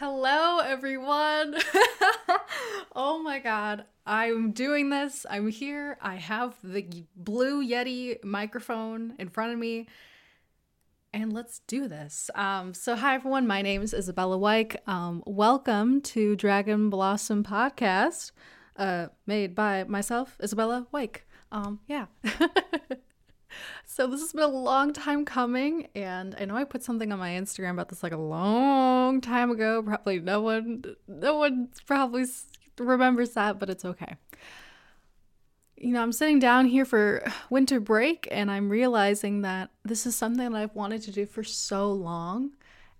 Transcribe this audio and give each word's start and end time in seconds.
Hello, 0.00 0.60
everyone. 0.60 1.56
oh 2.94 3.20
my 3.20 3.40
God. 3.40 3.84
I'm 4.06 4.52
doing 4.52 4.90
this. 4.90 5.26
I'm 5.28 5.48
here. 5.48 5.98
I 6.00 6.14
have 6.14 6.54
the 6.62 6.86
blue 7.16 7.66
Yeti 7.66 8.22
microphone 8.22 9.16
in 9.18 9.28
front 9.28 9.54
of 9.54 9.58
me. 9.58 9.88
And 11.12 11.32
let's 11.32 11.62
do 11.66 11.88
this. 11.88 12.30
Um, 12.36 12.74
so, 12.74 12.94
hi, 12.94 13.16
everyone. 13.16 13.48
My 13.48 13.60
name 13.60 13.82
is 13.82 13.92
Isabella 13.92 14.38
Wyke. 14.38 14.76
Um, 14.86 15.20
welcome 15.26 16.00
to 16.02 16.36
Dragon 16.36 16.90
Blossom 16.90 17.42
Podcast, 17.42 18.30
uh, 18.76 19.08
made 19.26 19.56
by 19.56 19.82
myself, 19.82 20.38
Isabella 20.40 20.86
Wyke. 20.92 21.26
Um, 21.50 21.80
yeah. 21.88 22.06
So 23.84 24.06
this 24.06 24.20
has 24.20 24.32
been 24.32 24.44
a 24.44 24.48
long 24.48 24.92
time 24.92 25.24
coming, 25.24 25.88
and 25.94 26.36
I 26.38 26.44
know 26.44 26.56
I 26.56 26.64
put 26.64 26.82
something 26.82 27.12
on 27.12 27.18
my 27.18 27.30
Instagram 27.30 27.72
about 27.72 27.88
this 27.88 28.02
like 28.02 28.12
a 28.12 28.16
long 28.16 29.20
time 29.20 29.50
ago. 29.50 29.82
Probably 29.82 30.20
no 30.20 30.40
one, 30.40 30.84
no 31.06 31.36
one 31.36 31.68
probably 31.86 32.26
remembers 32.78 33.30
that, 33.30 33.58
but 33.58 33.70
it's 33.70 33.84
okay. 33.84 34.16
You 35.76 35.92
know, 35.92 36.02
I'm 36.02 36.12
sitting 36.12 36.38
down 36.38 36.66
here 36.66 36.84
for 36.84 37.24
winter 37.50 37.80
break, 37.80 38.28
and 38.30 38.50
I'm 38.50 38.68
realizing 38.68 39.42
that 39.42 39.70
this 39.84 40.06
is 40.06 40.16
something 40.16 40.52
that 40.52 40.58
I've 40.58 40.74
wanted 40.74 41.02
to 41.02 41.12
do 41.12 41.26
for 41.26 41.44
so 41.44 41.90
long, 41.90 42.52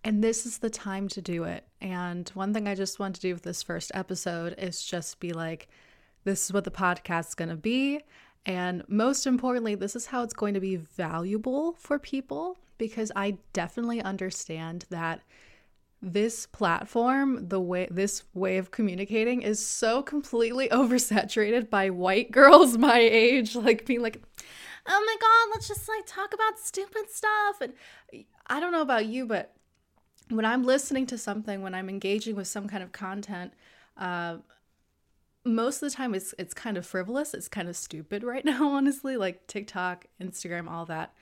and 0.05 0.23
this 0.23 0.47
is 0.47 0.59
the 0.59 0.71
time 0.71 1.09
to 1.09 1.21
do 1.21 1.45
it. 1.45 1.65
And 1.81 2.29
one 2.31 2.55
thing 2.55 2.67
I 2.67 2.75
just 2.75 2.99
want 2.99 3.15
to 3.17 3.21
do 3.21 3.35
with 3.35 3.43
this 3.43 3.63
first 3.63 3.93
episode 3.95 4.55
is 4.59 4.85
just 4.85 5.21
be 5.21 5.33
like, 5.33 5.69
this 6.25 6.45
is 6.45 6.53
what 6.53 6.65
the 6.65 6.71
podcast's 6.71 7.35
gonna 7.35 7.57
be 7.57 8.01
and 8.47 8.83
most 8.89 9.27
importantly, 9.27 9.75
this 9.75 9.95
is 9.97 10.07
how 10.07 10.23
it's 10.23 10.33
going 10.33 10.55
to 10.55 10.61
be 10.61 10.77
valuable 10.77 11.75
for 11.79 11.99
people 11.99 12.59
because 12.79 13.13
I 13.15 13.39
definitely 13.53 14.01
understand 14.01 14.87
that 14.91 15.21
this 16.01 16.47
platform, 16.47 17.49
the 17.49 17.61
way 17.61 17.89
this 17.91 18.23
way 18.33 18.59
of 18.59 18.71
communicating 18.71 19.43
is 19.43 19.65
so 19.65 20.03
completely 20.03 20.69
oversaturated 20.73 21.69
by 21.69 21.91
white 21.91 22.31
girls 22.31 22.79
my 22.79 22.99
age, 22.99 23.57
like 23.57 23.85
being 23.85 24.03
like, 24.03 24.23
oh 24.87 25.05
my 25.07 25.17
God, 25.21 25.55
let's 25.55 25.69
just 25.69 25.89
like 25.89 26.07
talk 26.07 26.33
about 26.33 26.59
stupid 26.59 27.11
stuff. 27.11 27.61
And 27.61 27.73
I 28.47 28.61
don't 28.61 28.73
know 28.73 28.83
about 28.83 29.07
you, 29.07 29.27
but 29.27 29.55
when 30.31 30.45
I'm 30.45 30.63
listening 30.63 31.07
to 31.07 31.19
something, 31.19 31.63
when 31.63 31.75
I'm 31.75 31.89
engaging 31.89 32.37
with 32.37 32.47
some 32.47 32.69
kind 32.69 32.83
of 32.83 32.93
content, 32.93 33.53
uh, 33.97 34.39
most 35.55 35.83
of 35.83 35.91
the 35.91 35.97
time 35.97 36.15
it's 36.15 36.35
it's 36.39 36.55
kind 36.55 36.77
of 36.77 36.87
frivolous. 36.87 37.35
It's 37.35 37.49
kind 37.49 37.69
of 37.69 37.77
stupid 37.77 38.23
right 38.23 38.45
now 38.45 38.69
honestly 38.69 39.17
like 39.17 39.47
tiktok 39.47 40.07
instagram 40.21 40.71
all 40.71 40.87
that. 40.87 41.15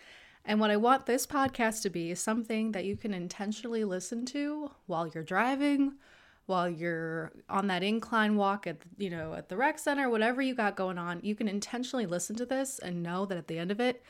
And 0.44 0.60
what 0.60 0.70
i 0.70 0.76
want 0.76 1.06
this 1.06 1.26
podcast 1.26 1.82
to 1.82 1.90
be 1.90 2.10
is 2.10 2.20
something 2.20 2.72
that 2.72 2.84
you 2.84 2.96
can 2.96 3.12
intentionally 3.12 3.84
listen 3.84 4.24
to 4.26 4.70
while 4.86 5.08
you're 5.08 5.24
driving 5.24 5.94
while 6.46 6.70
you're 6.70 7.32
on 7.48 7.66
that 7.66 7.82
incline 7.82 8.36
walk 8.36 8.66
at 8.68 8.76
you 8.96 9.10
know 9.10 9.34
at 9.34 9.48
the 9.48 9.56
rec 9.56 9.78
center 9.78 10.08
whatever 10.08 10.40
you 10.40 10.54
got 10.54 10.76
going 10.76 10.98
on. 10.98 11.20
You 11.22 11.34
can 11.34 11.48
intentionally 11.48 12.06
listen 12.06 12.36
to 12.36 12.46
this 12.46 12.78
and 12.78 13.02
know 13.02 13.26
that 13.26 13.38
at 13.38 13.48
the 13.48 13.58
end 13.58 13.70
of 13.70 13.80
it 13.80 14.02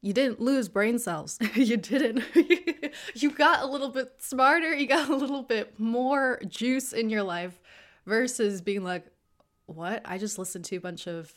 you 0.00 0.12
didn't 0.12 0.40
lose 0.40 0.68
brain 0.68 0.98
cells. 0.98 1.38
You 1.54 1.76
didn't. 1.76 2.24
You 3.14 3.30
got 3.30 3.62
a 3.62 3.66
little 3.66 3.90
bit 3.90 4.14
smarter. 4.18 4.74
You 4.74 4.86
got 4.86 5.08
a 5.08 5.14
little 5.14 5.42
bit 5.42 5.78
more 5.78 6.40
juice 6.46 6.92
in 6.92 7.10
your 7.10 7.22
life 7.22 7.60
versus 8.06 8.60
being 8.60 8.82
like 8.82 9.06
what? 9.68 10.02
I 10.04 10.18
just 10.18 10.38
listened 10.38 10.64
to 10.66 10.76
a 10.76 10.80
bunch 10.80 11.06
of 11.06 11.32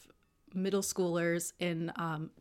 middle 0.54 0.82
schoolers 0.82 1.54
in 1.60 1.92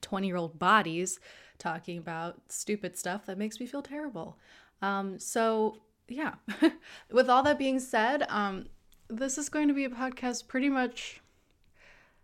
20 0.00 0.24
um, 0.24 0.24
year 0.24 0.36
old 0.36 0.58
bodies 0.58 1.20
talking 1.58 1.98
about 1.98 2.40
stupid 2.48 2.96
stuff 2.96 3.26
that 3.26 3.38
makes 3.38 3.60
me 3.60 3.66
feel 3.66 3.82
terrible. 3.82 4.38
Um, 4.82 5.18
so, 5.18 5.76
yeah, 6.08 6.34
with 7.12 7.28
all 7.28 7.42
that 7.42 7.58
being 7.58 7.78
said, 7.78 8.24
um, 8.28 8.66
this 9.08 9.36
is 9.36 9.48
going 9.48 9.68
to 9.68 9.74
be 9.74 9.84
a 9.84 9.90
podcast 9.90 10.48
pretty 10.48 10.68
much 10.68 11.20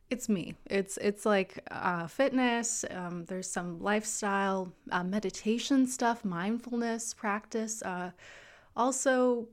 it's 0.09 0.29
me 0.29 0.55
it's 0.67 0.99
it's 0.99 1.27
like 1.27 1.67
uh, 1.71 2.07
fitness 2.07 2.85
um, 2.91 3.25
there's 3.25 3.51
some 3.51 3.81
lifestyle 3.81 4.73
uh, 4.93 5.03
meditation 5.03 5.87
stuff 5.87 6.25
mindfulness 6.25 7.13
practice 7.13 7.83
uh, 7.83 8.11
also 8.77 9.49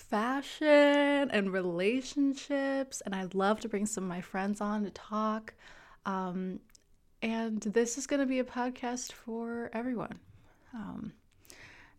fashion 0.00 1.30
and 1.30 1.52
relationships. 1.52 3.02
And 3.04 3.14
I'd 3.14 3.34
love 3.34 3.60
to 3.60 3.68
bring 3.68 3.86
some 3.86 4.04
of 4.04 4.08
my 4.08 4.20
friends 4.20 4.60
on 4.60 4.84
to 4.84 4.90
talk. 4.90 5.54
Um, 6.06 6.60
and 7.22 7.60
this 7.60 7.98
is 7.98 8.06
going 8.06 8.20
to 8.20 8.26
be 8.26 8.38
a 8.38 8.44
podcast 8.44 9.12
for 9.12 9.70
everyone. 9.72 10.18
Um, 10.74 11.12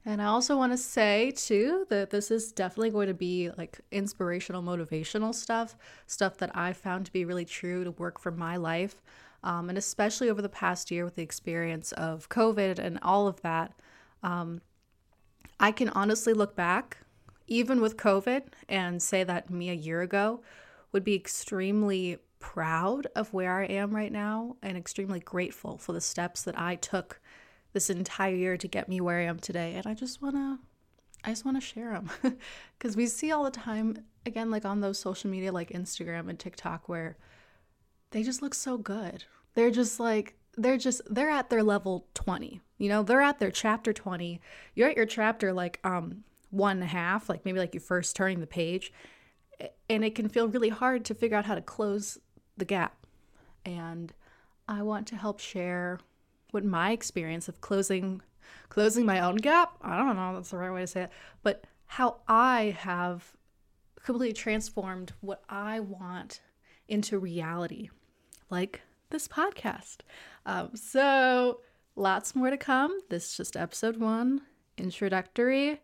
and 0.03 0.21
I 0.21 0.25
also 0.25 0.57
want 0.57 0.73
to 0.73 0.77
say, 0.77 1.31
too, 1.31 1.85
that 1.89 2.09
this 2.09 2.31
is 2.31 2.51
definitely 2.51 2.89
going 2.89 3.07
to 3.07 3.13
be 3.13 3.51
like 3.55 3.79
inspirational, 3.91 4.63
motivational 4.63 5.33
stuff, 5.33 5.75
stuff 6.07 6.37
that 6.37 6.55
I 6.57 6.73
found 6.73 7.05
to 7.05 7.11
be 7.11 7.23
really 7.23 7.45
true 7.45 7.83
to 7.83 7.91
work 7.91 8.19
for 8.19 8.31
my 8.31 8.57
life. 8.57 9.01
Um, 9.43 9.69
and 9.69 9.77
especially 9.77 10.29
over 10.29 10.41
the 10.41 10.49
past 10.49 10.89
year 10.89 11.05
with 11.05 11.15
the 11.15 11.21
experience 11.21 11.91
of 11.93 12.29
COVID 12.29 12.79
and 12.79 12.97
all 13.03 13.27
of 13.27 13.41
that, 13.41 13.73
um, 14.23 14.61
I 15.59 15.71
can 15.71 15.89
honestly 15.89 16.33
look 16.33 16.55
back 16.55 16.97
even 17.51 17.81
with 17.81 17.97
COVID, 17.97 18.43
and 18.69 19.01
say 19.03 19.25
that 19.25 19.49
me 19.49 19.69
a 19.69 19.73
year 19.73 20.01
ago 20.01 20.39
would 20.93 21.03
be 21.03 21.15
extremely 21.15 22.17
proud 22.39 23.07
of 23.13 23.33
where 23.33 23.59
I 23.59 23.65
am 23.65 23.93
right 23.93 24.11
now 24.11 24.55
and 24.63 24.77
extremely 24.77 25.19
grateful 25.19 25.77
for 25.77 25.91
the 25.91 25.99
steps 25.99 26.43
that 26.43 26.57
I 26.57 26.75
took 26.75 27.19
this 27.73 27.89
entire 27.89 28.33
year 28.33 28.55
to 28.55 28.67
get 28.69 28.87
me 28.87 29.01
where 29.01 29.19
I 29.19 29.23
am 29.23 29.37
today. 29.37 29.73
And 29.75 29.85
I 29.85 29.93
just 29.93 30.21
want 30.21 30.35
to 30.35 30.59
I 31.25 31.29
just 31.31 31.43
want 31.43 31.57
to 31.57 31.61
share 31.61 31.91
them 31.91 32.09
because 32.79 32.95
we 32.95 33.05
see 33.05 33.33
all 33.33 33.43
the 33.43 33.51
time 33.51 33.97
again 34.25 34.49
like 34.49 34.63
on 34.63 34.79
those 34.79 34.97
social 34.97 35.29
media 35.29 35.51
like 35.51 35.71
Instagram 35.71 36.29
and 36.29 36.39
TikTok 36.39 36.87
where 36.87 37.17
they 38.11 38.23
just 38.23 38.41
look 38.41 38.53
so 38.53 38.77
good. 38.77 39.25
They're 39.55 39.71
just 39.71 39.99
like 39.99 40.35
they're 40.57 40.77
just 40.77 41.01
they're 41.13 41.29
at 41.29 41.49
their 41.49 41.63
level 41.63 42.07
20. 42.13 42.61
You 42.77 42.89
know, 42.89 43.03
they're 43.03 43.21
at 43.21 43.39
their 43.39 43.51
chapter 43.51 43.91
20. 43.91 44.39
You're 44.73 44.89
at 44.89 44.97
your 44.97 45.05
chapter 45.05 45.51
like 45.51 45.81
um 45.83 46.23
one 46.51 46.81
half, 46.81 47.29
like 47.29 47.43
maybe 47.45 47.59
like 47.59 47.73
you're 47.73 47.81
first 47.81 48.15
turning 48.15 48.39
the 48.39 48.47
page, 48.47 48.93
and 49.89 50.05
it 50.05 50.15
can 50.15 50.29
feel 50.29 50.47
really 50.47 50.69
hard 50.69 51.05
to 51.05 51.15
figure 51.15 51.37
out 51.37 51.45
how 51.45 51.55
to 51.55 51.61
close 51.61 52.19
the 52.57 52.65
gap. 52.65 53.05
And 53.65 54.13
I 54.67 54.83
want 54.83 55.07
to 55.07 55.15
help 55.15 55.39
share 55.39 55.99
what 56.51 56.63
my 56.63 56.91
experience 56.91 57.47
of 57.47 57.61
closing 57.61 58.21
closing 58.69 59.05
my 59.05 59.19
own 59.19 59.37
gap, 59.37 59.77
I 59.81 59.97
don't 59.97 60.15
know 60.15 60.35
that's 60.35 60.51
the 60.51 60.57
right 60.57 60.71
way 60.71 60.81
to 60.81 60.87
say 60.87 61.03
it, 61.03 61.11
but 61.43 61.65
how 61.85 62.17
I 62.27 62.75
have 62.79 63.33
completely 64.03 64.33
transformed 64.33 65.13
what 65.21 65.43
I 65.49 65.79
want 65.79 66.41
into 66.87 67.19
reality, 67.19 67.89
like 68.49 68.81
this 69.09 69.27
podcast. 69.27 69.97
Um, 70.45 70.71
so, 70.75 71.61
lots 71.95 72.35
more 72.35 72.49
to 72.49 72.57
come. 72.57 72.97
This 73.09 73.31
is 73.31 73.37
just 73.37 73.57
episode 73.57 73.97
one, 73.97 74.41
introductory 74.77 75.81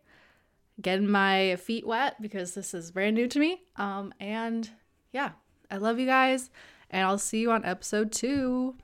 getting 0.80 1.08
my 1.08 1.56
feet 1.56 1.86
wet 1.86 2.20
because 2.20 2.54
this 2.54 2.74
is 2.74 2.90
brand 2.90 3.16
new 3.16 3.28
to 3.28 3.38
me. 3.38 3.62
Um, 3.76 4.12
and 4.20 4.68
yeah, 5.12 5.32
I 5.70 5.76
love 5.76 5.98
you 5.98 6.06
guys, 6.06 6.50
and 6.90 7.04
I'll 7.04 7.18
see 7.18 7.40
you 7.40 7.50
on 7.50 7.64
episode 7.64 8.12
two. 8.12 8.76